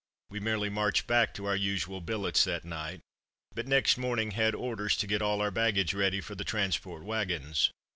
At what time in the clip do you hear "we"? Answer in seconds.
0.31-0.39